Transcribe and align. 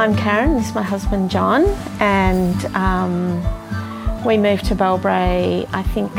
I'm 0.00 0.16
Karen, 0.16 0.54
this 0.54 0.68
is 0.68 0.74
my 0.74 0.82
husband 0.82 1.30
John, 1.30 1.66
and 2.00 2.64
um, 2.74 4.24
we 4.24 4.38
moved 4.38 4.64
to 4.68 4.74
Bellbrae, 4.74 5.68
I 5.74 5.82
think, 5.82 6.10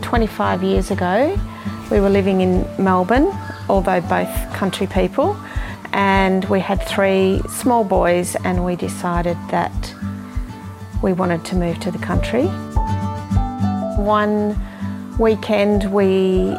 25 0.00 0.62
years 0.62 0.92
ago. 0.92 1.36
We 1.90 1.98
were 1.98 2.08
living 2.08 2.40
in 2.40 2.64
Melbourne, 2.78 3.26
although 3.68 4.00
both 4.00 4.30
country 4.52 4.86
people, 4.86 5.36
and 5.92 6.44
we 6.44 6.60
had 6.60 6.80
three 6.86 7.40
small 7.48 7.82
boys, 7.82 8.36
and 8.44 8.64
we 8.64 8.76
decided 8.76 9.36
that 9.50 9.94
we 11.02 11.12
wanted 11.12 11.44
to 11.46 11.56
move 11.56 11.80
to 11.80 11.90
the 11.90 11.98
country. 11.98 12.46
One 13.96 14.56
weekend, 15.18 15.92
we 15.92 16.56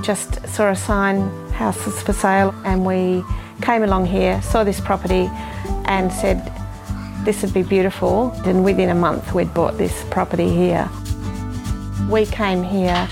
just 0.00 0.48
saw 0.48 0.70
a 0.70 0.76
sign, 0.76 1.28
houses 1.50 2.00
for 2.00 2.14
sale, 2.14 2.54
and 2.64 2.86
we 2.86 3.22
came 3.60 3.82
along 3.82 4.06
here, 4.06 4.40
saw 4.40 4.64
this 4.64 4.80
property, 4.80 5.28
and 5.86 6.12
said 6.12 6.52
this 7.24 7.42
would 7.42 7.54
be 7.54 7.62
beautiful. 7.62 8.30
And 8.44 8.64
within 8.64 8.90
a 8.90 8.94
month, 8.94 9.34
we'd 9.34 9.52
bought 9.54 9.78
this 9.78 10.04
property 10.10 10.48
here. 10.48 10.88
We 12.10 12.26
came 12.26 12.62
here 12.62 13.08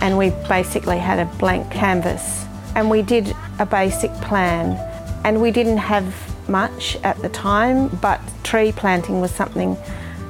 and 0.00 0.16
we 0.18 0.30
basically 0.48 0.98
had 0.98 1.18
a 1.18 1.26
blank 1.36 1.70
canvas 1.70 2.44
and 2.74 2.90
we 2.90 3.02
did 3.02 3.34
a 3.58 3.66
basic 3.66 4.12
plan. 4.22 4.78
And 5.24 5.40
we 5.40 5.50
didn't 5.50 5.78
have 5.78 6.14
much 6.48 6.96
at 7.02 7.16
the 7.22 7.28
time, 7.30 7.88
but 8.02 8.20
tree 8.42 8.72
planting 8.72 9.20
was 9.20 9.30
something 9.30 9.76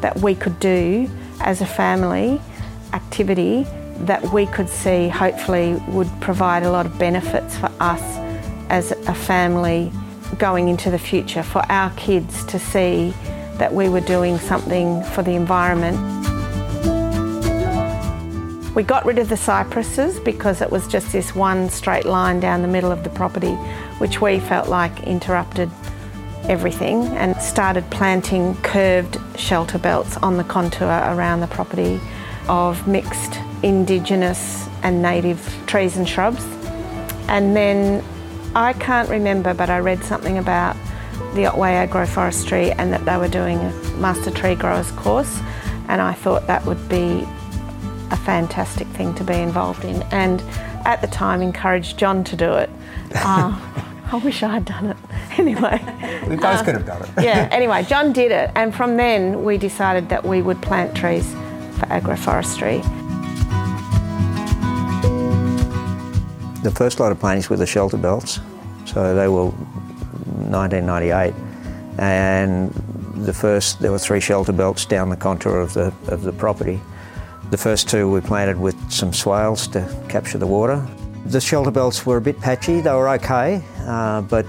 that 0.01 0.17
we 0.19 0.35
could 0.35 0.61
do 0.61 1.11
as 1.41 1.61
a 1.61 1.67
family 1.67 2.41
activity 2.93 3.67
that 4.01 4.23
we 4.33 4.47
could 4.47 4.69
see 4.69 5.09
hopefully 5.09 5.75
would 5.89 6.11
provide 6.21 6.63
a 6.63 6.71
lot 6.71 6.87
of 6.87 6.99
benefits 6.99 7.57
for 7.57 7.71
us 7.81 8.03
as 8.71 8.93
a 8.93 9.15
family 9.15 9.93
going 10.35 10.69
into 10.69 10.91
the 10.91 10.99
future 10.99 11.43
for 11.43 11.63
our 11.71 11.91
kids 11.97 12.45
to 12.47 12.59
see 12.59 13.13
that 13.59 13.73
we 13.73 13.89
were 13.89 14.01
doing 14.01 14.39
something 14.39 15.03
for 15.05 15.23
the 15.23 15.33
environment. 15.33 15.97
We 18.75 18.83
got 18.83 19.05
rid 19.07 19.19
of 19.19 19.29
the 19.29 19.37
cypresses 19.37 20.19
because 20.19 20.61
it 20.61 20.71
was 20.71 20.89
just 20.89 21.13
this 21.13 21.35
one 21.35 21.71
straight 21.71 22.05
line 22.05 22.41
down 22.41 22.63
the 22.63 22.69
middle 22.69 22.91
of 22.91 23.05
the 23.05 23.11
property, 23.11 23.55
which 23.99 24.21
we 24.21 24.41
felt 24.41 24.69
like 24.69 25.05
interrupted 25.05 25.71
everything, 26.49 27.05
and 27.17 27.37
started 27.37 27.89
planting 27.91 28.57
curved 28.63 29.17
shelter 29.39 29.79
belts 29.79 30.17
on 30.19 30.37
the 30.37 30.45
contour 30.45 30.89
around 30.89 31.41
the 31.41 31.47
property 31.47 32.01
of 32.49 32.87
mixed 32.89 33.39
indigenous 33.63 34.69
and 34.83 35.01
native 35.01 35.41
trees 35.67 35.97
and 35.97 36.09
shrubs. 36.09 36.45
And 37.29 37.57
then 37.57 38.05
I 38.55 38.73
can't 38.75 39.09
remember, 39.09 39.53
but 39.55 39.71
I 39.71 39.79
read 39.79 40.05
something 40.05 40.39
about 40.39 40.77
the 41.35 41.47
Otway 41.47 41.73
Agroforestry 41.87 42.75
and 42.79 42.93
that 42.93 43.05
they 43.05 43.17
were 43.17 43.29
doing 43.29 43.59
a 43.59 43.73
Master 43.99 44.31
Tree 44.31 44.55
Growers 44.55 44.91
course, 44.93 45.41
and 45.89 46.01
I 46.01 46.13
thought 46.13 46.47
that 46.47 46.65
would 46.65 46.89
be 46.89 47.27
a 48.11 48.17
fantastic 48.17 48.87
thing 48.89 49.15
to 49.15 49.25
be 49.25 49.35
involved 49.35 49.85
in. 49.85 50.03
And 50.13 50.41
at 50.87 51.01
the 51.01 51.09
time, 51.09 51.43
encouraged 51.43 51.99
John 51.99 52.23
to 52.25 52.37
do 52.37 52.53
it. 52.55 52.71
Uh, 53.15 53.59
I 54.13 54.21
wish 54.23 54.43
I 54.43 54.53
had 54.55 54.65
done 54.65 54.87
it. 54.87 54.97
Anyway, 55.37 55.81
we 56.29 56.37
both 56.37 56.45
uh, 56.45 56.65
could 56.65 56.75
have 56.77 56.87
done 56.87 57.03
it. 57.03 57.11
yeah. 57.25 57.49
Anyway, 57.53 57.83
John 57.83 58.13
did 58.13 58.31
it, 58.31 58.53
and 58.55 58.73
from 58.73 58.97
then 58.97 59.43
we 59.43 59.59
decided 59.59 60.09
that 60.11 60.25
we 60.25 60.43
would 60.43 60.63
plant 60.63 60.97
trees 60.97 61.29
for 61.33 61.87
agroforestry. 61.87 62.85
The 66.65 66.71
first 66.71 66.99
lot 66.99 67.13
of 67.13 67.21
plantings 67.21 67.51
were 67.51 67.59
the 67.59 67.67
shelter 67.67 67.99
belts, 67.99 68.41
so 68.87 69.15
they 69.15 69.29
were 69.29 69.49
1998, 70.49 71.35
and 71.99 72.73
the 73.27 73.35
first 73.35 73.81
there 73.81 73.93
were 73.93 73.99
three 73.99 74.19
shelter 74.19 74.51
belts 74.51 74.87
down 74.87 75.11
the 75.11 75.17
contour 75.17 75.61
of 75.61 75.75
the 75.75 75.93
of 76.09 76.23
the 76.23 76.33
property. 76.33 76.81
The 77.51 77.59
first 77.59 77.91
two 77.91 78.11
we 78.11 78.23
planted 78.23 78.59
with 78.59 78.75
some 78.91 79.13
swales 79.13 79.67
to 79.69 79.87
capture 80.09 80.39
the 80.39 80.47
water. 80.47 80.83
The 81.27 81.39
shelter 81.39 81.71
belts 81.71 82.07
were 82.07 82.17
a 82.17 82.23
bit 82.23 82.41
patchy; 82.41 82.81
they 82.81 82.93
were 82.93 83.11
okay, 83.11 83.63
uh, 83.81 84.23
but 84.23 84.47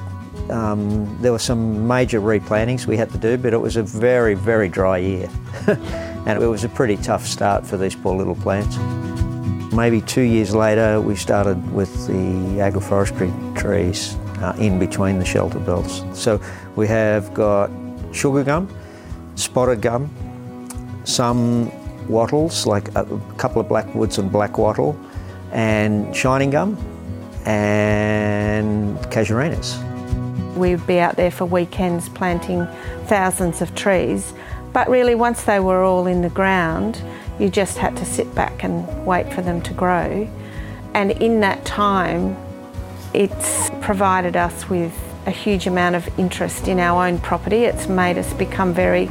um, 0.49 1.21
there 1.21 1.33
were 1.33 1.45
some 1.51 1.85
major 1.85 2.21
replantings 2.21 2.87
we 2.87 2.95
had 2.95 3.11
to 3.11 3.17
do. 3.17 3.37
But 3.37 3.53
it 3.53 3.59
was 3.59 3.75
a 3.75 3.83
very 3.83 4.35
very 4.35 4.69
dry 4.69 4.99
year, 4.99 5.29
and 5.67 6.41
it 6.41 6.47
was 6.47 6.63
a 6.63 6.69
pretty 6.69 6.95
tough 6.95 7.27
start 7.27 7.67
for 7.67 7.75
these 7.75 7.93
poor 7.93 8.15
little 8.15 8.35
plants. 8.35 8.77
Maybe 9.75 9.99
two 9.99 10.21
years 10.21 10.55
later, 10.55 11.01
we 11.01 11.17
started 11.17 11.73
with 11.73 12.07
the 12.07 12.61
agroforestry 12.61 13.29
trees 13.57 14.15
uh, 14.41 14.55
in 14.57 14.79
between 14.79 15.19
the 15.19 15.25
shelter 15.25 15.59
belts. 15.59 16.01
So 16.13 16.39
we 16.77 16.87
have 16.87 17.33
got 17.33 17.69
sugar 18.13 18.45
gum, 18.45 18.73
spotted 19.35 19.81
gum, 19.81 20.09
some 21.03 21.69
wattles, 22.07 22.65
like 22.65 22.87
a 22.95 23.05
couple 23.35 23.59
of 23.59 23.67
blackwoods 23.67 24.17
and 24.17 24.31
black 24.31 24.57
wattle, 24.57 24.97
and 25.51 26.15
shining 26.15 26.51
gum, 26.51 26.77
and 27.45 28.97
casuarinas. 29.11 29.75
We'd 30.55 30.87
be 30.87 30.99
out 30.99 31.17
there 31.17 31.31
for 31.31 31.43
weekends 31.43 32.07
planting 32.07 32.65
thousands 33.07 33.61
of 33.61 33.75
trees, 33.75 34.33
but 34.71 34.87
really 34.87 35.15
once 35.15 35.43
they 35.43 35.59
were 35.59 35.83
all 35.83 36.07
in 36.07 36.21
the 36.21 36.29
ground, 36.29 37.01
you 37.39 37.49
just 37.49 37.77
had 37.77 37.97
to 37.97 38.05
sit 38.05 38.33
back 38.33 38.44
and 38.63 39.05
wait 39.05 39.31
for 39.33 39.41
them 39.41 39.61
to 39.61 39.73
grow. 39.73 40.27
And 40.93 41.11
in 41.11 41.41
that 41.41 41.65
time, 41.65 42.37
it's 43.13 43.69
provided 43.81 44.35
us 44.35 44.69
with 44.69 44.93
a 45.25 45.31
huge 45.31 45.67
amount 45.67 45.95
of 45.95 46.19
interest 46.19 46.67
in 46.67 46.79
our 46.79 47.07
own 47.07 47.19
property. 47.19 47.63
It's 47.65 47.87
made 47.87 48.17
us 48.17 48.33
become 48.33 48.73
very 48.73 49.09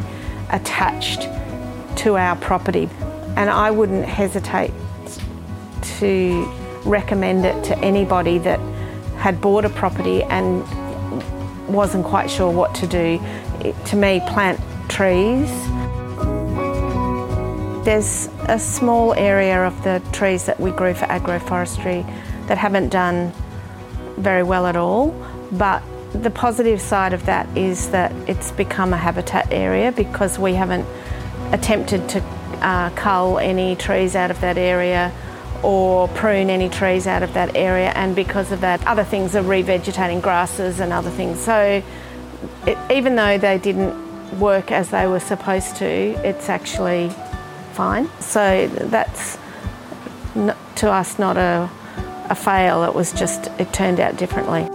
attached 0.50 1.22
to 1.99 2.16
our 2.16 2.37
property. 2.37 2.88
And 3.37 3.50
I 3.50 3.71
wouldn't 3.71 4.04
hesitate 4.04 4.72
to 5.99 6.50
recommend 6.84 7.44
it 7.44 7.65
to 7.65 7.78
anybody 7.78 8.38
that 8.38 8.60
had 9.16 9.41
bought 9.41 9.65
a 9.65 9.71
property 9.71 10.22
and 10.25 10.62
wasn't 11.66 12.04
quite 12.04 12.31
sure 12.31 12.50
what 12.50 12.75
to 12.77 12.87
do. 12.87 13.21
It, 13.65 13.75
to 13.87 13.97
me, 13.97 14.21
plant 14.27 14.60
trees 14.88 15.50
there's 17.84 18.28
a 18.49 18.59
small 18.59 19.15
area 19.15 19.65
of 19.66 19.82
the 19.84 20.03
trees 20.12 20.47
that 20.47 20.60
we 20.60 20.71
grew 20.71 20.94
for 20.94 21.06
agroforestry 21.06 22.05
that 22.47 22.59
haven't 22.59 22.91
done 22.91 23.32
very 24.16 24.43
well 24.43 24.66
at 24.66 24.77
all, 24.77 25.10
but 25.53 25.82
the 26.12 26.31
positive 26.31 26.81
side 26.81 27.12
of 27.12 27.27
that 27.27 27.49
is 27.56 27.91
that 27.91 28.12
it's 28.28 28.53
become 28.53 28.93
a 28.93 28.97
habitat 28.97 29.53
area 29.53 29.91
because 29.91 30.38
we 30.38 30.54
haven't 30.54 30.87
attempted 31.53 32.09
to 32.09 32.21
uh, 32.60 32.91
cull 32.91 33.38
any 33.38 33.75
trees 33.77 34.15
out 34.15 34.31
of 34.31 34.41
that 34.41 34.56
area 34.56 35.12
or 35.62 36.09
prune 36.09 36.50
any 36.50 36.69
trees 36.69 37.06
out 37.06 37.22
of 37.22 37.33
that 37.33 37.56
area, 37.56 37.91
and 37.97 38.15
because 38.15 38.53
of 38.53 38.60
that, 38.60 38.87
other 38.87 39.03
things 39.03 39.34
are 39.34 39.43
revegetating 39.43 40.21
grasses 40.21 40.78
and 40.78 40.93
other 40.93 41.10
things. 41.10 41.41
So, 41.41 41.83
it, 42.66 42.78
even 42.91 43.16
though 43.16 43.38
they 43.38 43.56
didn't 43.56 44.39
work 44.39 44.71
as 44.71 44.91
they 44.91 45.07
were 45.07 45.21
supposed 45.21 45.77
to, 45.77 45.86
it's 45.86 46.51
actually 46.51 47.10
fine. 47.74 48.09
So 48.21 48.68
that's 48.68 49.38
not, 50.34 50.56
to 50.76 50.91
us 50.91 51.18
not 51.18 51.36
a, 51.36 51.71
a 52.30 52.34
fail, 52.34 52.84
it 52.84 52.94
was 52.94 53.12
just, 53.12 53.48
it 53.59 53.72
turned 53.72 54.00
out 54.00 54.16
differently. 54.16 54.68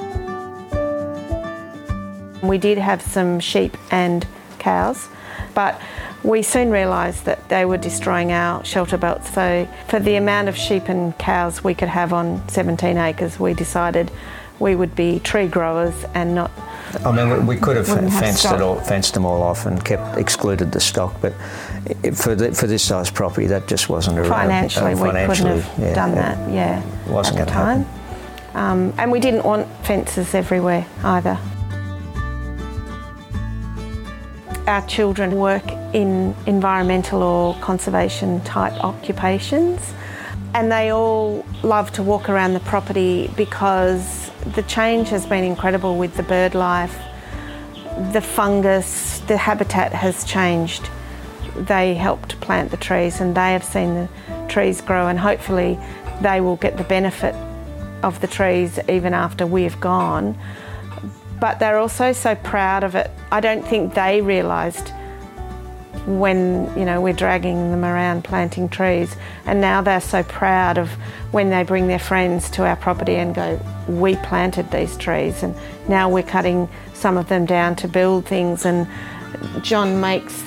We 2.47 2.57
did 2.57 2.77
have 2.77 3.01
some 3.01 3.39
sheep 3.39 3.77
and 3.91 4.25
cows, 4.59 5.07
but 5.53 5.79
we 6.23 6.41
soon 6.41 6.69
realised 6.69 7.25
that 7.25 7.49
they 7.49 7.65
were 7.65 7.77
destroying 7.77 8.31
our 8.31 8.63
shelter 8.63 8.97
belts. 8.97 9.33
So, 9.33 9.67
for 9.87 9.99
the 9.99 10.15
amount 10.15 10.47
of 10.47 10.55
sheep 10.55 10.89
and 10.89 11.17
cows 11.17 11.63
we 11.63 11.73
could 11.73 11.87
have 11.89 12.13
on 12.13 12.47
17 12.49 12.97
acres, 12.97 13.39
we 13.39 13.53
decided 13.53 14.11
we 14.59 14.75
would 14.75 14.95
be 14.95 15.19
tree 15.19 15.47
growers 15.47 16.05
and 16.13 16.35
not 16.35 16.51
I 17.05 17.11
mean, 17.11 17.45
we 17.45 17.55
could 17.55 17.77
have 17.77 17.87
fenced 17.87 18.43
have 18.43 18.59
it 18.59 18.63
all, 18.63 18.79
fenced 18.79 19.13
them 19.13 19.25
all 19.25 19.43
off 19.43 19.65
and 19.65 19.83
kept 19.83 20.17
excluded 20.17 20.71
the 20.71 20.79
stock, 20.79 21.13
but 21.21 21.33
for 22.13 22.35
the, 22.35 22.53
for 22.53 22.67
this 22.67 22.83
size 22.83 23.09
property, 23.09 23.47
that 23.47 23.67
just 23.67 23.89
wasn't 23.89 24.19
a 24.19 24.23
financially. 24.23 24.93
Uh, 24.93 24.97
financially, 24.97 25.51
we 25.51 25.55
couldn't 25.55 25.61
have 25.61 25.79
yeah, 25.79 25.93
done 25.93 26.15
that. 26.15 26.51
Yeah, 26.51 27.11
wasn't 27.11 27.39
at 27.39 27.47
the 27.47 27.53
time. 27.53 27.85
Um, 28.53 28.93
and 28.97 29.11
we 29.11 29.19
didn't 29.19 29.43
want 29.43 29.67
fences 29.85 30.33
everywhere 30.33 30.85
either. 31.03 31.37
Our 34.67 34.85
children 34.87 35.35
work 35.37 35.67
in 35.93 36.35
environmental 36.45 37.23
or 37.23 37.55
conservation 37.55 38.41
type 38.41 38.73
occupations, 38.83 39.93
and 40.53 40.71
they 40.71 40.91
all 40.91 41.45
love 41.63 41.91
to 41.93 42.03
walk 42.03 42.29
around 42.29 42.53
the 42.53 42.59
property 42.61 43.31
because 43.35 44.29
the 44.55 44.63
change 44.63 45.09
has 45.09 45.25
been 45.25 45.43
incredible 45.43 45.97
with 45.97 46.15
the 46.17 46.23
bird 46.23 46.55
life. 46.55 46.97
The 48.13 48.21
fungus, 48.21 49.19
the 49.21 49.37
habitat 49.37 49.91
has 49.93 50.23
changed. 50.23 50.89
They 51.67 51.93
helped 51.93 52.39
plant 52.41 52.71
the 52.71 52.77
trees 52.77 53.19
and 53.21 53.35
they 53.35 53.53
have 53.53 53.63
seen 53.63 53.95
the 53.95 54.09
trees 54.47 54.81
grow, 54.81 55.07
and 55.07 55.19
hopefully, 55.19 55.77
they 56.21 56.41
will 56.41 56.55
get 56.57 56.77
the 56.77 56.83
benefit 56.83 57.35
of 58.03 58.19
the 58.21 58.27
trees 58.27 58.79
even 58.89 59.13
after 59.13 59.45
we've 59.45 59.79
gone. 59.79 60.37
but 61.39 61.59
they're 61.59 61.77
also 61.77 62.11
so 62.11 62.35
proud 62.35 62.83
of 62.83 62.95
it. 62.95 63.09
I 63.31 63.39
don't 63.39 63.65
think 63.65 63.93
they 63.93 64.21
realised 64.21 64.91
when 66.05 66.71
you 66.77 66.85
know 66.85 66.99
we're 67.01 67.13
dragging 67.13 67.71
them 67.71 67.85
around 67.85 68.23
planting 68.23 68.67
trees 68.67 69.15
and 69.45 69.61
now 69.61 69.81
they're 69.81 70.01
so 70.01 70.23
proud 70.23 70.77
of 70.77 70.89
when 71.31 71.49
they 71.49 71.63
bring 71.63 71.87
their 71.87 71.99
friends 71.99 72.49
to 72.49 72.65
our 72.65 72.75
property 72.75 73.15
and 73.15 73.35
go 73.35 73.59
we 73.87 74.15
planted 74.17 74.69
these 74.71 74.97
trees 74.97 75.43
and 75.43 75.55
now 75.87 76.09
we're 76.09 76.23
cutting 76.23 76.67
some 76.93 77.17
of 77.17 77.27
them 77.27 77.45
down 77.45 77.75
to 77.75 77.87
build 77.87 78.25
things 78.25 78.65
and 78.65 78.87
John 79.61 80.01
makes 80.01 80.43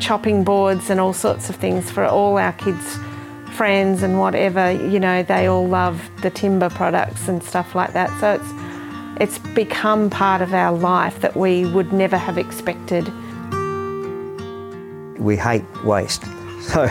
chopping 0.00 0.44
boards 0.44 0.90
and 0.90 1.00
all 1.00 1.12
sorts 1.12 1.48
of 1.50 1.56
things 1.56 1.90
for 1.90 2.04
all 2.04 2.38
our 2.38 2.52
kids 2.54 2.98
friends 3.56 4.02
and 4.02 4.18
whatever 4.18 4.70
you 4.70 5.00
know 5.00 5.22
they 5.22 5.46
all 5.46 5.66
love 5.66 6.10
the 6.22 6.30
timber 6.30 6.68
products 6.68 7.28
and 7.28 7.42
stuff 7.42 7.74
like 7.74 7.92
that 7.92 8.10
so 8.20 8.34
it's 8.34 8.52
it's 9.18 9.38
become 9.54 10.10
part 10.10 10.42
of 10.42 10.52
our 10.52 10.76
life 10.76 11.20
that 11.20 11.34
we 11.36 11.64
would 11.64 11.92
never 11.92 12.18
have 12.18 12.36
expected 12.36 13.10
we 15.18 15.36
hate 15.36 15.64
waste. 15.84 16.24
So 16.66 16.86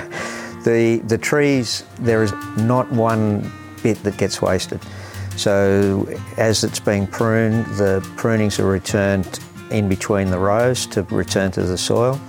the, 0.63 1.01
the 1.05 1.17
trees, 1.17 1.83
there 1.99 2.23
is 2.23 2.31
not 2.55 2.89
one 2.93 3.51
bit 3.83 4.01
that 4.03 4.15
gets 4.15 4.41
wasted. 4.41 4.79
So 5.35 6.07
as 6.37 6.63
it's 6.63 6.79
being 6.79 7.07
pruned, 7.07 7.65
the 7.75 7.99
prunings 8.15 8.57
are 8.57 8.65
returned 8.65 9.39
in 9.69 9.89
between 9.89 10.29
the 10.29 10.39
rows 10.39 10.85
to 10.87 11.03
return 11.03 11.51
to 11.51 11.63
the 11.63 11.77
soil. 11.77 12.21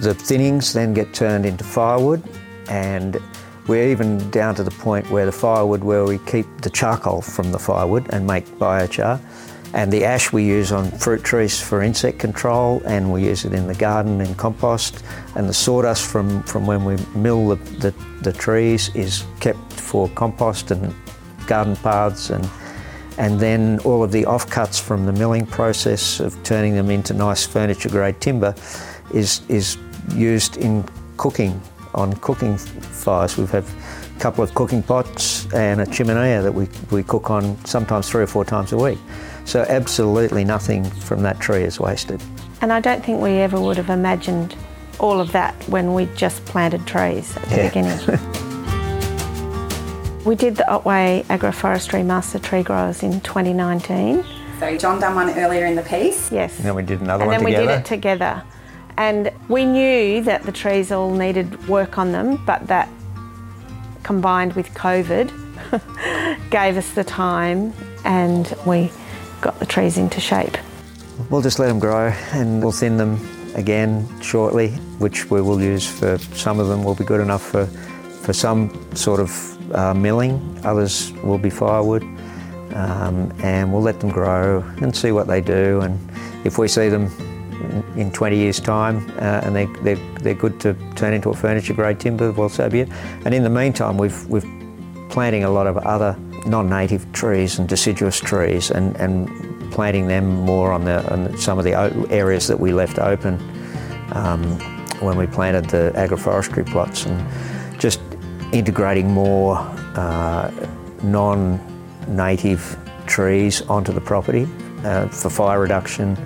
The 0.00 0.14
thinnings 0.14 0.72
then 0.72 0.94
get 0.94 1.14
turned 1.14 1.46
into 1.46 1.64
firewood 1.64 2.22
and 2.68 3.18
we're 3.66 3.88
even 3.88 4.30
down 4.30 4.54
to 4.56 4.62
the 4.62 4.70
point 4.70 5.10
where 5.10 5.26
the 5.26 5.32
firewood 5.32 5.82
where 5.82 6.04
we 6.04 6.18
keep 6.18 6.46
the 6.60 6.70
charcoal 6.70 7.20
from 7.20 7.50
the 7.50 7.58
firewood 7.58 8.06
and 8.10 8.26
make 8.26 8.46
biochar. 8.58 9.20
And 9.74 9.92
the 9.92 10.04
ash 10.04 10.32
we 10.32 10.44
use 10.44 10.70
on 10.72 10.90
fruit 10.92 11.24
trees 11.24 11.60
for 11.60 11.82
insect 11.82 12.18
control, 12.18 12.80
and 12.86 13.12
we 13.12 13.24
use 13.24 13.44
it 13.44 13.52
in 13.52 13.66
the 13.66 13.74
garden 13.74 14.20
in 14.20 14.34
compost. 14.36 15.04
And 15.34 15.48
the 15.48 15.52
sawdust 15.52 16.06
from, 16.06 16.42
from 16.44 16.66
when 16.66 16.84
we 16.84 16.96
mill 17.14 17.48
the, 17.48 17.56
the, 17.56 17.94
the 18.22 18.32
trees 18.32 18.94
is 18.94 19.24
kept 19.40 19.72
for 19.72 20.08
compost 20.10 20.70
and 20.70 20.94
garden 21.46 21.76
paths. 21.76 22.30
And, 22.30 22.48
and 23.18 23.40
then 23.40 23.80
all 23.80 24.02
of 24.02 24.12
the 24.12 24.22
offcuts 24.22 24.80
from 24.80 25.04
the 25.04 25.12
milling 25.12 25.46
process 25.46 26.20
of 26.20 26.40
turning 26.42 26.74
them 26.74 26.88
into 26.88 27.12
nice 27.12 27.44
furniture 27.44 27.88
grade 27.88 28.20
timber 28.20 28.54
is, 29.12 29.42
is 29.48 29.76
used 30.14 30.56
in 30.56 30.84
cooking, 31.16 31.60
on 31.94 32.12
cooking 32.14 32.56
fires. 32.56 33.36
We 33.36 33.46
have 33.46 33.68
a 34.16 34.20
couple 34.20 34.44
of 34.44 34.54
cooking 34.54 34.82
pots 34.82 35.52
and 35.52 35.80
a 35.80 35.86
chimenea 35.86 36.42
that 36.42 36.52
we, 36.52 36.68
we 36.90 37.02
cook 37.02 37.30
on 37.30 37.62
sometimes 37.64 38.08
three 38.08 38.22
or 38.22 38.26
four 38.26 38.44
times 38.44 38.72
a 38.72 38.76
week. 38.76 38.98
So 39.44 39.64
absolutely 39.68 40.44
nothing 40.44 40.84
from 40.84 41.22
that 41.22 41.40
tree 41.40 41.62
is 41.62 41.78
wasted. 41.78 42.20
And 42.60 42.72
I 42.72 42.80
don't 42.80 43.04
think 43.04 43.20
we 43.20 43.32
ever 43.32 43.60
would 43.60 43.76
have 43.76 43.90
imagined 43.90 44.56
all 44.98 45.20
of 45.20 45.32
that 45.32 45.54
when 45.68 45.94
we 45.94 46.06
just 46.16 46.44
planted 46.46 46.86
trees 46.86 47.36
at 47.36 47.42
the 47.44 47.56
yeah. 47.56 47.68
beginning. 47.68 47.98
we 50.24 50.34
did 50.34 50.56
the 50.56 50.68
Otway 50.70 51.24
Agroforestry 51.28 52.04
Master 52.04 52.38
Tree 52.38 52.62
Growers 52.62 53.02
in 53.02 53.20
2019. 53.20 54.24
So 54.58 54.76
John 54.78 54.98
done 54.98 55.14
one 55.14 55.30
earlier 55.38 55.66
in 55.66 55.76
the 55.76 55.82
piece. 55.82 56.32
Yes. 56.32 56.56
And 56.56 56.64
then 56.66 56.74
we 56.74 56.82
did 56.82 57.02
another 57.02 57.24
and 57.24 57.30
one 57.30 57.40
together. 57.40 57.60
And 57.60 57.68
then 57.68 57.68
we 57.68 57.74
did 57.74 57.80
it 57.80 57.84
together. 57.84 58.42
And 58.98 59.30
we 59.48 59.64
knew 59.66 60.22
that 60.22 60.44
the 60.44 60.52
trees 60.52 60.90
all 60.90 61.12
needed 61.12 61.68
work 61.68 61.98
on 61.98 62.12
them, 62.12 62.42
but 62.46 62.66
that 62.68 62.88
combined 64.02 64.54
with 64.54 64.72
COVID 64.74 65.30
gave 66.50 66.76
us 66.76 66.92
the 66.92 67.04
time 67.04 67.72
and 68.04 68.54
we 68.64 68.90
got 69.40 69.58
the 69.58 69.66
trees 69.66 69.98
into 69.98 70.20
shape. 70.20 70.56
We'll 71.30 71.42
just 71.42 71.58
let 71.58 71.66
them 71.66 71.78
grow 71.78 72.08
and 72.32 72.62
we'll 72.62 72.72
thin 72.72 72.96
them 72.96 73.18
again 73.54 74.08
shortly, 74.20 74.70
which 74.98 75.30
we 75.30 75.40
will 75.42 75.60
use 75.60 75.86
for 75.86 76.18
some 76.34 76.60
of 76.60 76.68
them 76.68 76.84
will 76.84 76.94
be 76.94 77.04
good 77.04 77.20
enough 77.20 77.42
for, 77.42 77.66
for 77.66 78.32
some 78.32 78.70
sort 78.94 79.20
of 79.20 79.74
uh, 79.74 79.92
milling, 79.92 80.60
others 80.64 81.12
will 81.24 81.38
be 81.38 81.50
firewood. 81.50 82.02
Um, 82.74 83.32
and 83.42 83.72
we'll 83.72 83.82
let 83.82 84.00
them 84.00 84.10
grow 84.10 84.62
and 84.82 84.94
see 84.94 85.10
what 85.10 85.26
they 85.26 85.40
do. 85.40 85.80
And 85.80 85.98
if 86.44 86.58
we 86.58 86.68
see 86.68 86.90
them 86.90 87.10
in 87.96 88.12
20 88.12 88.36
years' 88.36 88.60
time 88.60 89.08
uh, 89.16 89.40
and 89.44 89.56
they, 89.56 89.66
they're, 89.82 89.96
they're 90.20 90.34
good 90.34 90.60
to 90.60 90.74
turn 90.94 91.14
into 91.14 91.30
a 91.30 91.34
furniture 91.34 91.74
grade 91.74 91.98
timber, 91.98 92.30
well, 92.32 92.48
so 92.48 92.68
be 92.68 92.80
it. 92.80 92.88
And 93.24 93.34
in 93.34 93.42
the 93.42 93.50
meantime, 93.50 93.96
we've, 93.96 94.26
we've 94.26 94.44
planting 95.08 95.44
a 95.44 95.50
lot 95.50 95.66
of 95.66 95.78
other 95.78 96.16
non-native 96.46 97.10
trees 97.12 97.58
and 97.58 97.68
deciduous 97.68 98.20
trees 98.20 98.70
and, 98.70 98.96
and 98.96 99.72
planting 99.72 100.06
them 100.06 100.26
more 100.26 100.72
on, 100.72 100.84
the, 100.84 101.10
on 101.12 101.36
some 101.38 101.58
of 101.58 101.64
the 101.64 101.74
areas 102.10 102.46
that 102.46 102.58
we 102.58 102.72
left 102.72 102.98
open 102.98 103.34
um, 104.12 104.42
when 105.00 105.16
we 105.16 105.26
planted 105.26 105.64
the 105.70 105.92
agroforestry 105.96 106.66
plots 106.66 107.06
and 107.06 107.80
just 107.80 108.00
integrating 108.52 109.10
more 109.10 109.56
uh, 109.96 110.50
non-native 111.02 112.78
trees 113.06 113.62
onto 113.62 113.92
the 113.92 114.00
property 114.00 114.46
uh, 114.84 115.08
for 115.08 115.30
fire 115.30 115.60
reduction, 115.60 116.16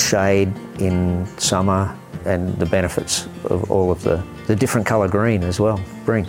shade 0.00 0.52
in 0.78 1.26
summer 1.38 1.96
and 2.24 2.56
the 2.58 2.66
benefits 2.66 3.26
of 3.44 3.70
all 3.70 3.90
of 3.90 4.02
the, 4.02 4.22
the 4.46 4.56
different 4.56 4.86
colour 4.86 5.08
green 5.08 5.42
as 5.42 5.60
well 5.60 5.80
bring. 6.04 6.26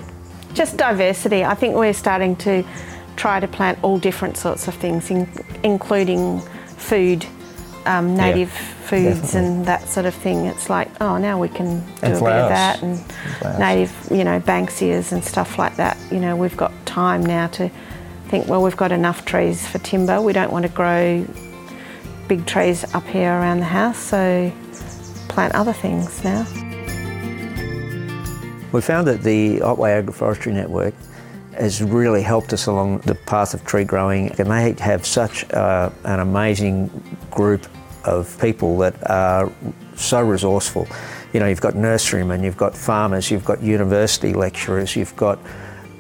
Just 0.54 0.77
diversity. 0.77 1.44
I 1.44 1.54
think 1.56 1.75
we're 1.75 1.94
starting 1.94 2.36
to 2.38 2.63
try 3.16 3.39
to 3.39 3.48
plant 3.48 3.77
all 3.83 4.00
different 4.00 4.38
sorts 4.38 4.68
of 4.68 4.74
things, 4.75 5.12
in, 5.12 5.27
including 5.63 6.42
food, 6.77 7.25
um, 7.86 8.16
native 8.16 8.50
yeah, 8.50 8.88
foods, 8.88 9.21
definitely. 9.21 9.50
and 9.50 9.66
that 9.66 9.88
sort 9.88 10.06
of 10.06 10.16
thing. 10.16 10.45
It's 10.45 10.69
like, 10.69 10.90
oh, 11.02 11.18
now 11.18 11.40
we 11.40 11.49
can 11.49 11.81
do 11.81 11.94
and 12.02 12.14
a 12.14 12.18
flowers. 12.18 12.21
bit 12.21 12.44
of 12.44 12.49
that, 12.49 12.83
and 12.83 12.99
flowers. 13.40 13.59
native, 13.59 14.07
you 14.11 14.23
know, 14.23 14.40
banksias 14.40 15.11
and 15.11 15.23
stuff 15.23 15.57
like 15.57 15.76
that. 15.76 15.97
You 16.11 16.19
know, 16.19 16.35
we've 16.35 16.57
got 16.57 16.71
time 16.85 17.26
now 17.26 17.47
to 17.47 17.69
think, 18.30 18.47
well, 18.47 18.64
we've 18.64 18.78
got 18.78 18.92
enough 18.92 19.26
trees 19.26 19.68
for 19.68 19.80
timber. 19.80 20.21
We 20.21 20.33
don't 20.33 20.52
want 20.52 20.64
to 20.64 20.71
grow 20.71 21.26
big 22.30 22.45
trees 22.45 22.86
up 22.94 23.06
here 23.07 23.31
around 23.31 23.59
the 23.59 23.66
house, 23.66 23.98
so 23.98 24.52
plant 25.30 25.54
other 25.56 25.74
things 25.74 26.24
now. 26.24 26.45
We 28.71 28.81
found 28.81 29.07
that 29.07 29.24
the 29.24 29.62
Otway 29.64 30.00
Agroforestry 30.00 30.54
Network 30.54 30.94
has 31.54 31.81
really 31.81 32.21
helped 32.21 32.54
us 32.54 32.68
along 32.68 33.00
the 33.00 33.16
path 33.16 33.56
of 33.56 33.66
tree 33.66 33.83
growing 33.83 34.31
and 34.33 34.50
they 34.50 34.74
have 34.81 35.06
such 35.07 35.52
uh, 35.54 35.90
an 36.06 36.19
amazing 36.19 36.88
group 37.31 37.66
of 38.06 38.40
people 38.40 38.78
that 38.78 38.95
are 39.09 39.52
so 39.95 40.21
resourceful. 40.21 40.88
You 41.33 41.40
know, 41.40 41.48
you've 41.48 41.62
got 41.62 41.76
nurserymen, 41.76 42.44
you've 42.44 42.57
got 42.57 42.78
farmers, 42.78 43.31
you've 43.31 43.44
got 43.44 43.62
university 43.62 44.33
lecturers, 44.33 44.95
you've 44.95 45.16
got 45.16 45.40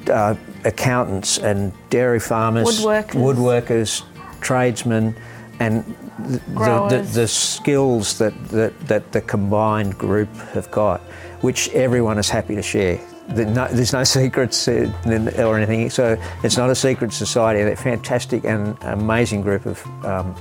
uh, 0.09 0.35
accountants 0.63 1.39
and 1.39 1.73
dairy 1.89 2.19
farmers, 2.19 2.67
woodworkers, 2.67 3.11
woodworkers 3.13 4.03
tradesmen, 4.41 5.15
and 5.59 5.83
the, 6.27 6.87
the, 6.89 7.09
the, 7.13 7.27
skills 7.27 8.17
that, 8.17 8.33
that, 8.49 8.79
that 8.87 9.11
the 9.11 9.21
combined 9.21 9.97
group 9.97 10.33
have 10.53 10.69
got 10.71 11.01
which 11.41 11.69
everyone 11.69 12.17
is 12.17 12.29
happy 12.29 12.55
to 12.55 12.61
share. 12.61 12.99
There's 13.27 13.93
no 13.93 14.03
secrets 14.03 14.67
or 14.67 15.57
anything, 15.57 15.89
so 15.89 16.19
it's 16.43 16.57
not 16.57 16.69
a 16.69 16.75
secret 16.75 17.13
society. 17.13 17.63
They're 17.63 17.73
a 17.73 17.77
fantastic 17.77 18.43
and 18.43 18.77
amazing 18.81 19.41
group 19.41 19.65
of 19.65 19.85
um, 20.05 20.35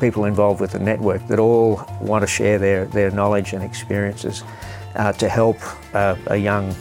people 0.00 0.24
involved 0.24 0.60
with 0.60 0.72
the 0.72 0.78
network 0.78 1.26
that 1.28 1.38
all 1.38 1.84
want 2.00 2.22
to 2.22 2.26
share 2.26 2.58
their, 2.58 2.86
their 2.86 3.10
knowledge 3.10 3.52
and 3.52 3.62
experiences 3.62 4.42
uh, 4.94 5.12
to 5.14 5.28
help 5.28 5.56
uh, 5.94 6.16
a 6.28 6.36
young 6.36 6.74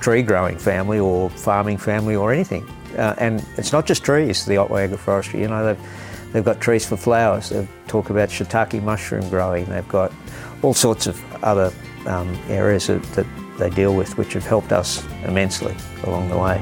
tree 0.00 0.22
growing 0.22 0.58
family 0.58 0.98
or 0.98 1.30
farming 1.30 1.78
family 1.78 2.14
or 2.14 2.32
anything. 2.32 2.68
Uh, 2.96 3.14
and 3.18 3.44
it's 3.56 3.72
not 3.72 3.86
just 3.86 4.04
trees, 4.04 4.44
the 4.46 4.56
Otway 4.56 4.88
Agroforestry, 4.88 5.40
you 5.40 5.48
know, 5.48 5.64
they've, 5.64 5.88
they've 6.36 6.44
got 6.44 6.60
trees 6.60 6.84
for 6.84 6.98
flowers, 6.98 7.48
they 7.48 7.66
talk 7.88 8.10
about 8.10 8.28
shiitake 8.28 8.82
mushroom 8.82 9.26
growing, 9.30 9.64
they've 9.64 9.88
got 9.88 10.12
all 10.60 10.74
sorts 10.74 11.06
of 11.06 11.18
other 11.42 11.72
um, 12.04 12.28
areas 12.48 12.88
that, 12.88 13.02
that 13.14 13.26
they 13.58 13.70
deal 13.70 13.94
with, 13.94 14.18
which 14.18 14.34
have 14.34 14.44
helped 14.44 14.70
us 14.70 15.02
immensely 15.24 15.74
along 16.04 16.28
the 16.28 16.36
way. 16.36 16.58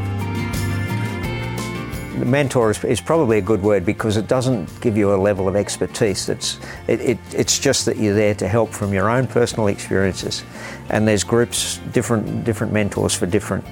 Mentor 2.25 2.71
is, 2.71 2.85
is, 2.85 3.01
probably 3.01 3.39
a 3.39 3.43
good 3.43 3.61
word 3.65 3.85
because 3.85 4.17
it 4.17 4.29
doesn't 4.29 4.81
give 4.81 4.97
you 4.97 5.13
a 5.13 5.17
level 5.17 5.49
of 5.49 5.57
expertise. 5.57 6.29
It's, 6.29 6.61
it, 6.87 7.01
it, 7.01 7.19
it's 7.33 7.59
just 7.59 7.85
that 7.87 7.97
you're 7.97 8.15
there 8.15 8.37
to 8.37 8.47
help 8.47 8.71
from 8.71 8.93
your 8.93 9.11
own 9.11 9.27
personal 9.27 9.67
experiences. 9.67 10.45
And 10.89 11.09
there's 11.09 11.25
groups, 11.25 11.79
different, 11.91 12.45
different 12.45 12.73
mentors 12.73 13.13
for 13.13 13.27
different 13.27 13.65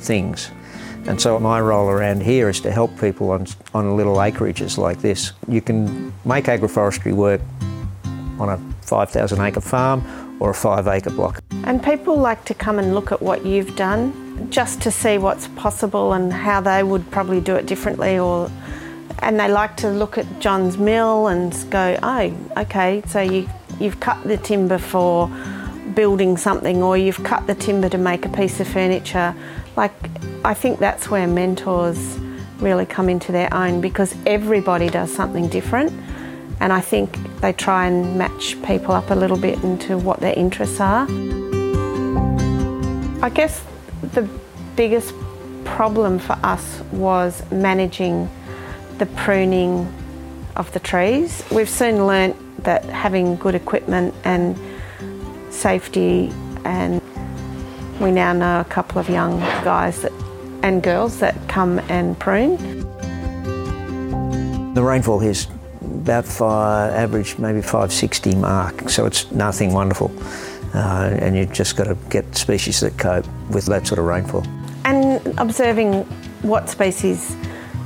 things. 0.00 0.50
And 1.06 1.20
so 1.20 1.38
my 1.38 1.60
role 1.60 1.88
around 1.88 2.22
here 2.22 2.48
is 2.48 2.60
to 2.60 2.72
help 2.72 2.98
people 2.98 3.30
on, 3.30 3.46
on 3.74 3.96
little 3.96 4.16
acreages 4.16 4.78
like 4.78 5.00
this. 5.00 5.32
You 5.48 5.60
can 5.60 6.12
make 6.24 6.46
agroforestry 6.46 7.12
work 7.12 7.40
on 8.38 8.48
a 8.48 8.58
5,000 8.82 9.40
acre 9.40 9.60
farm 9.60 10.36
or 10.40 10.50
a 10.50 10.54
five 10.54 10.86
acre 10.88 11.10
block. 11.10 11.42
And 11.64 11.82
people 11.82 12.16
like 12.16 12.44
to 12.46 12.54
come 12.54 12.78
and 12.78 12.94
look 12.94 13.12
at 13.12 13.22
what 13.22 13.44
you've 13.44 13.76
done 13.76 14.48
just 14.50 14.80
to 14.82 14.90
see 14.90 15.18
what's 15.18 15.48
possible 15.48 16.12
and 16.14 16.32
how 16.32 16.60
they 16.60 16.82
would 16.82 17.08
probably 17.10 17.40
do 17.40 17.54
it 17.54 17.66
differently 17.66 18.18
or 18.18 18.50
and 19.20 19.38
they 19.38 19.48
like 19.48 19.76
to 19.78 19.90
look 19.90 20.18
at 20.18 20.40
John's 20.40 20.76
mill 20.76 21.28
and 21.28 21.52
go, 21.70 21.98
oh, 22.02 22.36
okay, 22.58 23.02
so 23.06 23.20
you, 23.20 23.48
you've 23.80 24.00
cut 24.00 24.22
the 24.24 24.36
timber 24.36 24.76
for 24.76 25.28
building 25.94 26.36
something 26.36 26.82
or 26.82 26.96
you've 26.98 27.22
cut 27.22 27.46
the 27.46 27.54
timber 27.54 27.88
to 27.88 27.96
make 27.96 28.26
a 28.26 28.28
piece 28.28 28.60
of 28.60 28.68
furniture. 28.68 29.34
Like, 29.76 29.92
I 30.44 30.54
think 30.54 30.78
that's 30.78 31.10
where 31.10 31.26
mentors 31.26 32.18
really 32.60 32.86
come 32.86 33.08
into 33.08 33.32
their 33.32 33.52
own 33.52 33.80
because 33.80 34.14
everybody 34.26 34.88
does 34.88 35.12
something 35.12 35.48
different. 35.48 35.92
And 36.60 36.72
I 36.72 36.80
think 36.80 37.18
they 37.40 37.52
try 37.52 37.86
and 37.86 38.16
match 38.16 38.56
people 38.62 38.92
up 38.92 39.10
a 39.10 39.14
little 39.14 39.36
bit 39.36 39.62
into 39.64 39.98
what 39.98 40.20
their 40.20 40.34
interests 40.34 40.80
are. 40.80 41.06
I 43.22 43.30
guess 43.30 43.62
the 44.12 44.28
biggest 44.76 45.14
problem 45.64 46.18
for 46.18 46.38
us 46.42 46.80
was 46.92 47.42
managing 47.50 48.30
the 48.98 49.06
pruning 49.06 49.92
of 50.56 50.72
the 50.72 50.80
trees. 50.80 51.42
We've 51.50 51.68
soon 51.68 52.06
learnt 52.06 52.36
that 52.64 52.84
having 52.84 53.36
good 53.36 53.54
equipment 53.54 54.14
and 54.24 54.58
safety 55.50 56.32
and 56.64 57.00
we 58.04 58.10
now 58.10 58.34
know 58.34 58.60
a 58.60 58.64
couple 58.64 58.98
of 58.98 59.08
young 59.08 59.40
guys 59.64 60.02
that, 60.02 60.12
and 60.62 60.82
girls 60.82 61.20
that 61.20 61.34
come 61.48 61.78
and 61.88 62.18
prune. 62.20 62.58
The 64.74 64.82
rainfall 64.82 65.22
is 65.22 65.46
about 65.80 66.26
five, 66.26 66.92
average 66.92 67.38
maybe 67.38 67.62
560 67.62 68.34
mark, 68.34 68.90
so 68.90 69.06
it's 69.06 69.32
nothing 69.32 69.72
wonderful. 69.72 70.12
Uh, 70.74 71.16
and 71.18 71.34
you've 71.34 71.54
just 71.54 71.76
got 71.76 71.84
to 71.84 71.96
get 72.10 72.36
species 72.36 72.80
that 72.80 72.98
cope 72.98 73.26
with 73.48 73.64
that 73.66 73.86
sort 73.86 73.98
of 73.98 74.04
rainfall. 74.04 74.44
And 74.84 75.26
observing 75.38 76.02
what 76.42 76.68
species 76.68 77.34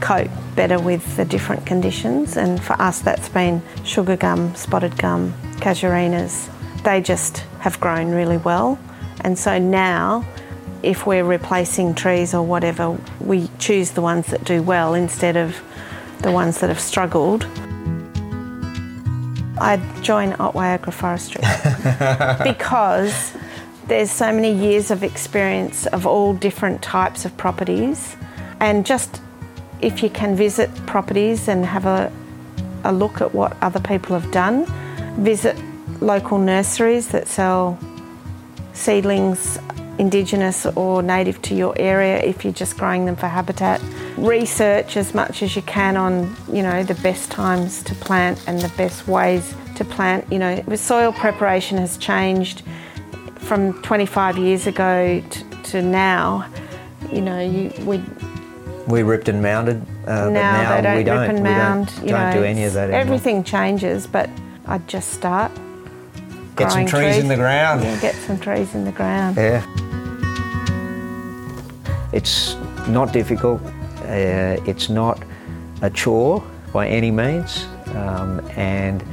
cope 0.00 0.30
better 0.56 0.80
with 0.80 1.16
the 1.16 1.24
different 1.24 1.64
conditions. 1.64 2.36
And 2.36 2.60
for 2.60 2.72
us, 2.82 3.02
that's 3.02 3.28
been 3.28 3.62
sugar 3.84 4.16
gum, 4.16 4.52
spotted 4.56 4.98
gum, 4.98 5.32
casuarinas. 5.58 6.50
They 6.82 7.00
just 7.00 7.38
have 7.60 7.78
grown 7.78 8.10
really 8.10 8.38
well. 8.38 8.80
And 9.20 9.38
so 9.38 9.58
now, 9.58 10.24
if 10.82 11.06
we're 11.06 11.24
replacing 11.24 11.94
trees 11.94 12.34
or 12.34 12.44
whatever, 12.44 12.98
we 13.20 13.48
choose 13.58 13.92
the 13.92 14.02
ones 14.02 14.26
that 14.28 14.44
do 14.44 14.62
well 14.62 14.94
instead 14.94 15.36
of 15.36 15.60
the 16.20 16.32
ones 16.32 16.60
that 16.60 16.68
have 16.68 16.80
struggled. 16.80 17.44
I'd 19.60 19.82
join 20.02 20.34
Otway 20.34 20.78
Agroforestry 20.78 21.42
because 22.44 23.32
there's 23.88 24.10
so 24.10 24.32
many 24.32 24.52
years 24.52 24.90
of 24.90 25.02
experience 25.02 25.86
of 25.86 26.06
all 26.06 26.34
different 26.34 26.82
types 26.82 27.24
of 27.24 27.36
properties 27.36 28.16
and 28.60 28.84
just 28.84 29.20
if 29.80 30.02
you 30.02 30.10
can 30.10 30.34
visit 30.34 30.74
properties 30.86 31.48
and 31.48 31.64
have 31.64 31.86
a, 31.86 32.12
a 32.84 32.92
look 32.92 33.20
at 33.20 33.34
what 33.34 33.56
other 33.62 33.80
people 33.80 34.18
have 34.18 34.30
done, 34.32 34.66
visit 35.22 35.56
local 36.00 36.38
nurseries 36.38 37.08
that 37.08 37.28
sell 37.28 37.78
seedlings 38.72 39.58
indigenous 39.98 40.64
or 40.64 41.02
native 41.02 41.42
to 41.42 41.54
your 41.54 41.74
area 41.78 42.18
if 42.22 42.44
you're 42.44 42.52
just 42.52 42.78
growing 42.78 43.04
them 43.04 43.16
for 43.16 43.26
habitat. 43.26 43.82
Research 44.16 44.96
as 44.96 45.14
much 45.14 45.42
as 45.42 45.54
you 45.56 45.62
can 45.62 45.96
on, 45.96 46.34
you 46.50 46.62
know, 46.62 46.82
the 46.82 46.94
best 46.96 47.30
times 47.30 47.82
to 47.82 47.94
plant 47.96 48.42
and 48.46 48.60
the 48.60 48.72
best 48.76 49.06
ways 49.06 49.54
to 49.76 49.84
plant. 49.84 50.30
You 50.32 50.38
know, 50.38 50.62
soil 50.76 51.12
preparation 51.12 51.78
has 51.78 51.98
changed 51.98 52.62
from 53.36 53.80
25 53.82 54.38
years 54.38 54.66
ago 54.66 55.22
to, 55.28 55.62
to 55.64 55.82
now. 55.82 56.48
You 57.12 57.20
know, 57.20 57.40
you, 57.40 57.72
we 57.84 58.02
we 58.86 59.02
ripped 59.02 59.28
and 59.28 59.42
mounded, 59.42 59.82
uh, 60.06 60.30
now, 60.30 60.30
but 60.30 60.32
now 60.32 60.76
they 60.76 60.82
don't 60.82 60.96
we 60.96 61.04
don't. 61.04 61.20
rip 61.20 61.28
and 61.28 61.38
we 61.38 61.44
mound. 61.44 61.86
don't, 61.88 62.04
you 62.04 62.10
don't 62.10 62.30
know, 62.30 62.40
do 62.40 62.44
any 62.44 62.64
of 62.64 62.72
that 62.72 62.84
anymore. 62.84 63.00
Everything 63.00 63.44
changes, 63.44 64.06
but 64.06 64.30
I'd 64.66 64.86
just 64.88 65.10
start. 65.12 65.52
Get 66.58 66.72
some 66.72 66.86
growing 66.86 67.12
trees 67.12 67.18
in 67.18 67.28
the 67.28 67.36
ground. 67.36 67.82
Yeah, 67.84 68.00
get 68.00 68.14
some 68.14 68.38
trees 68.38 68.74
in 68.74 68.84
the 68.84 68.92
ground. 68.92 69.36
Yeah. 69.36 69.64
It's 72.12 72.56
not 72.88 73.12
difficult. 73.12 73.62
Uh, 74.02 74.56
it's 74.66 74.88
not 74.88 75.22
a 75.82 75.90
chore 75.90 76.42
by 76.72 76.88
any 76.88 77.10
means, 77.10 77.66
um, 77.94 78.40
and 78.56 79.04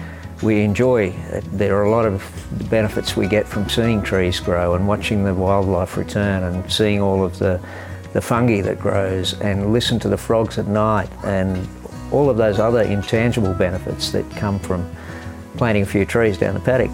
we 0.41 0.61
enjoy. 0.61 1.07
It. 1.09 1.43
There 1.51 1.75
are 1.77 1.83
a 1.83 1.91
lot 1.91 2.05
of 2.05 2.23
benefits 2.69 3.15
we 3.15 3.27
get 3.27 3.47
from 3.47 3.69
seeing 3.69 4.01
trees 4.01 4.39
grow 4.39 4.73
and 4.73 4.87
watching 4.87 5.23
the 5.23 5.33
wildlife 5.33 5.97
return 5.97 6.43
and 6.43 6.71
seeing 6.71 7.01
all 7.01 7.23
of 7.23 7.37
the 7.39 7.59
the 8.13 8.21
fungi 8.21 8.61
that 8.61 8.79
grows 8.79 9.33
and 9.41 9.73
listen 9.73 9.99
to 9.99 10.07
the 10.07 10.17
frogs 10.17 10.57
at 10.57 10.67
night 10.67 11.09
and 11.25 11.67
all 12.13 12.29
of 12.29 12.37
those 12.37 12.59
other 12.59 12.81
intangible 12.81 13.53
benefits 13.53 14.11
that 14.11 14.29
come 14.37 14.57
from 14.57 14.89
planting 15.57 15.83
a 15.83 15.85
few 15.85 16.05
trees 16.05 16.37
down 16.37 16.53
the 16.53 16.59
paddock. 16.61 16.91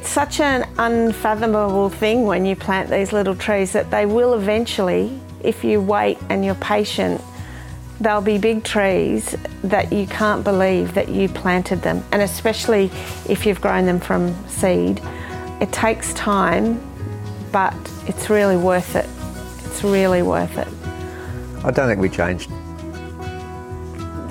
It's 0.00 0.08
such 0.08 0.40
an 0.40 0.66
unfathomable 0.78 1.90
thing 1.90 2.24
when 2.24 2.46
you 2.46 2.56
plant 2.56 2.88
these 2.88 3.12
little 3.12 3.34
trees 3.34 3.72
that 3.72 3.90
they 3.90 4.06
will 4.06 4.32
eventually, 4.32 5.20
if 5.42 5.62
you 5.62 5.78
wait 5.82 6.16
and 6.30 6.42
you're 6.42 6.54
patient, 6.54 7.20
they'll 8.00 8.22
be 8.22 8.38
big 8.38 8.64
trees 8.64 9.36
that 9.62 9.92
you 9.92 10.06
can't 10.06 10.42
believe 10.42 10.94
that 10.94 11.10
you 11.10 11.28
planted 11.28 11.82
them. 11.82 12.02
And 12.12 12.22
especially 12.22 12.90
if 13.28 13.44
you've 13.44 13.60
grown 13.60 13.84
them 13.84 14.00
from 14.00 14.34
seed, 14.48 15.02
it 15.60 15.70
takes 15.70 16.14
time, 16.14 16.80
but 17.52 17.74
it's 18.06 18.30
really 18.30 18.56
worth 18.56 18.96
it. 18.96 19.06
It's 19.66 19.84
really 19.84 20.22
worth 20.22 20.56
it. 20.56 20.68
I 21.62 21.70
don't 21.72 21.88
think 21.88 22.00
we 22.00 22.08
changed. 22.08 22.50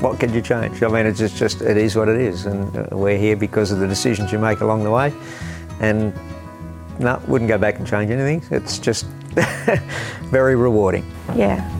What 0.01 0.19
can 0.19 0.33
you 0.33 0.41
change? 0.41 0.81
I 0.81 0.87
mean, 0.87 1.05
it's 1.05 1.19
just, 1.19 1.37
just 1.37 1.61
it 1.61 1.77
is 1.77 1.95
what 1.95 2.09
it 2.09 2.19
is, 2.19 2.47
and 2.47 2.75
uh, 2.75 2.87
we're 2.97 3.19
here 3.19 3.35
because 3.35 3.71
of 3.71 3.77
the 3.77 3.87
decisions 3.87 4.31
you 4.31 4.39
make 4.39 4.61
along 4.61 4.83
the 4.83 4.89
way. 4.89 5.13
And 5.79 6.13
no, 6.99 7.21
wouldn't 7.27 7.47
go 7.47 7.57
back 7.57 7.77
and 7.79 7.87
change 7.87 8.11
anything. 8.11 8.43
It's 8.51 8.79
just 8.79 9.05
very 10.25 10.55
rewarding. 10.55 11.09
Yeah. 11.35 11.78